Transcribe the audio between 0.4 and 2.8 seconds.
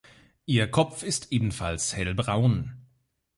Ihr Kopf ist ebenfalls hellbraun.